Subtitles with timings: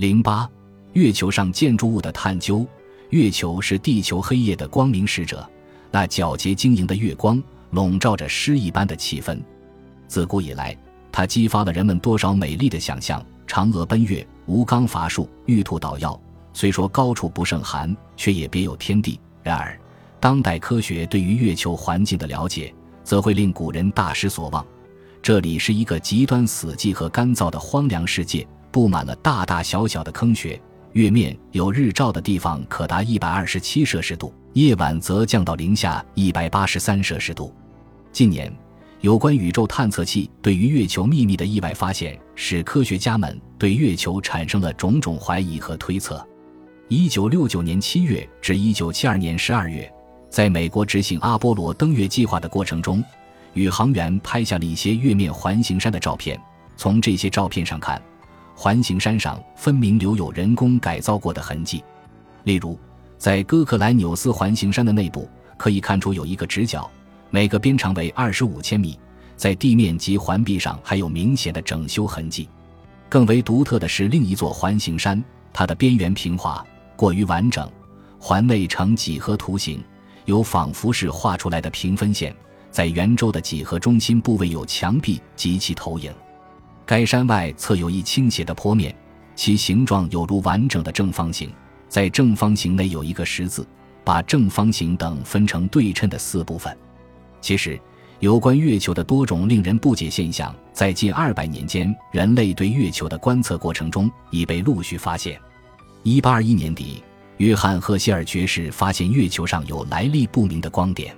[0.00, 0.48] 零八，
[0.94, 2.66] 月球上建筑物的探究。
[3.10, 5.46] 月球是地球黑夜的光明使者，
[5.90, 7.42] 那皎洁晶莹的月光
[7.72, 9.38] 笼罩着诗一般的气氛。
[10.08, 10.74] 自古以来，
[11.12, 13.22] 它激发了人们多少美丽的想象。
[13.46, 16.18] 嫦娥奔月，吴刚伐树，玉兔捣药。
[16.54, 19.20] 虽说高处不胜寒，却也别有天地。
[19.42, 19.78] 然而，
[20.18, 22.74] 当代科学对于月球环境的了解，
[23.04, 24.64] 则会令古人大失所望。
[25.20, 30.60] 这里是一个极端死寂和干燥的荒凉世界，布满了大大小小的坑穴。
[30.92, 37.54] 月面有日照的地方可达一百二十七摄氏度，夜晚则降到零下一百八十三摄氏度。
[38.10, 38.52] 近年，
[39.00, 46.26] 有关宇宙探测器对于月球秘密的意外发现，使科学家们对月球产生了种种怀疑和推测。
[46.88, 49.88] 一九六九年七月至一九七二年十二月，
[50.28, 53.00] 在美国执行阿波罗登月计划的过程中，
[53.54, 56.36] 宇航员拍下了一些月面环形山的照片。
[56.76, 58.02] 从这些照片上看，
[58.62, 61.82] 环形山上分明留有人工改造过的痕迹，
[62.44, 62.78] 例如，
[63.16, 65.26] 在哥克莱纽斯环形山的内部，
[65.56, 66.90] 可以看出有一个直角，
[67.30, 69.00] 每个边长为二十五千米，
[69.34, 72.46] 在地面及环壁上还有明显的整修痕迹。
[73.08, 76.62] 更为独特的是另一座环形山，它的边缘平滑，
[76.96, 77.66] 过于完整，
[78.18, 79.82] 环内呈几何图形，
[80.26, 82.36] 有仿佛是画出来的平分线，
[82.70, 86.12] 在圆周的几何中心部位有墙壁及其投影。
[86.86, 88.94] 该山外侧有一倾斜的坡面，
[89.36, 91.50] 其形状有如完整的正方形。
[91.88, 93.66] 在正方形内有一个十字，
[94.04, 96.76] 把正方形等分成对称的四部分。
[97.40, 97.80] 其实，
[98.20, 105.40] 有关月球的多种令人不解现象，在近二百年间人类对月球的观测过程中已被陆续发现。
[106.02, 107.02] 一八二一年底，
[107.38, 111.14] 约翰·赫歇尔爵士发现月球上有来历不明的光点。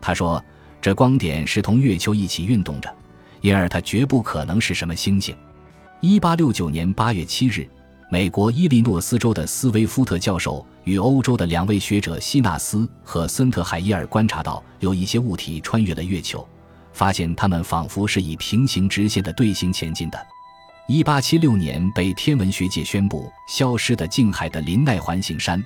[0.00, 0.42] 他说，
[0.80, 2.92] 这光点是同月球一起运动着。
[3.40, 5.34] 因而它绝不可能是什么星星。
[6.00, 7.68] 一八六九年八月七日，
[8.10, 16.46] 美国伊利诺斯州的斯威夫特教授与欧洲的两位学者希纳斯和森特海伊尔观察到有一些物体穿越了月球，
[16.92, 20.26] 发现它们仿佛是以平行直线的队形前进的。
[20.88, 25.62] 一八七六年被天文学界宣布消失的近海的林奈环形山，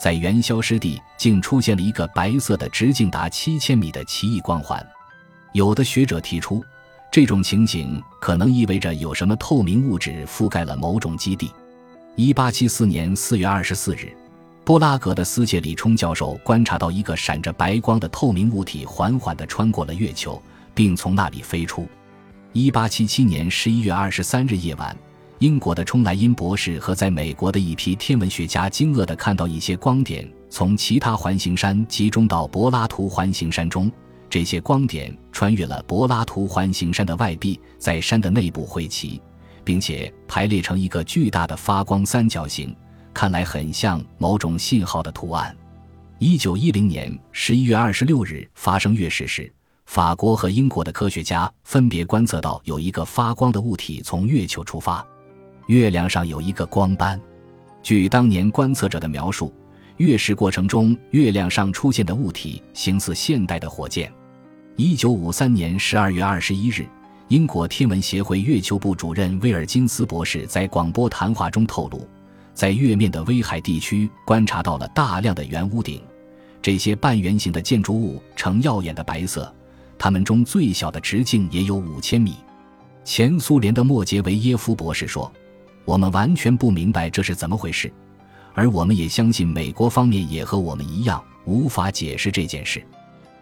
[0.00, 4.84] 在原消失地竟出现了一个白色的直径达七千米的奇异光环。
[5.52, 6.64] 有的学者提出。
[7.14, 11.48] 这种情景可能意味着有什么透明物质覆盖了某种基地。
[12.16, 14.12] 一八七四年四月二十四日，
[14.64, 20.42] 布拉格的斯切里冲教授观察到一个闪着白光的透明物体缓缓地穿过了月球，
[20.74, 21.86] 并从那里飞出。
[22.52, 24.96] 一八七七年十一月二十三日夜晚，
[25.38, 33.88] 英国的冲莱因博士和在美国的一批天文学家惊愕地看到一些光点从其他环形山集中到柏拉图环形山中。
[34.34, 39.22] 这些光点穿越了柏拉图环形山的外壁，在山的内部汇齐，
[39.62, 42.74] 并且排列成一个巨大的发光三角形，
[43.12, 45.56] 看来很像某种信号的图案。
[46.18, 49.54] 一九一零年十一月二十六日发生月食时，
[49.86, 55.06] 法国和英国的科学家分别观测到有一个发光的物体从月球出发，
[55.68, 57.20] 月亮上有一个光斑。
[57.84, 59.54] 据当年观测者的描述，
[59.98, 64.12] 月食过程中月亮上出现的物体形似现代的火箭。
[64.76, 66.84] 一九五三年十二月二十一日，
[67.28, 72.08] 英国天文协会月球部主任威尔金斯博士在广播谈话中透露，
[72.54, 76.02] 在月面的威海地区观察到了大量的圆屋顶，
[76.60, 79.54] 这些半圆形的建筑物呈耀眼的白色，
[79.96, 82.34] 它们中最小的直径也有五千米。
[83.04, 85.32] 前苏联的莫杰维耶夫博士说
[85.86, 87.92] ：“我们完全不明白这是怎么回事，
[88.54, 92.84] 而我们也相信美国方面也和我们一样无法解释这件事。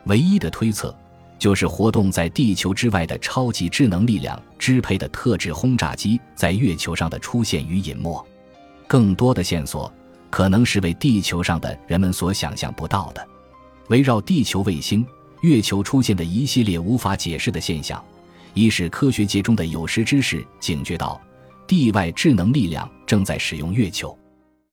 [0.04, 0.94] 唯一的推测。”
[1.42, 8.24] 就是活动在地球之外的超级智能力量支配的特制轰炸机在月球上的出现与隐没，
[8.86, 9.92] 更多的线索
[10.30, 13.26] 可能是为地球上的人们所想象不到的。
[13.88, 15.04] 围绕地球卫星、
[15.40, 18.00] 月球出现的一系列无法解释的现象，
[18.54, 21.20] 一是科学界中的有识之士警觉到，
[21.66, 24.16] 地外智能力量正在使用月球。